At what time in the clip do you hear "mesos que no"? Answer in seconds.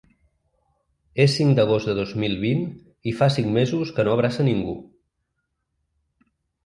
3.61-4.17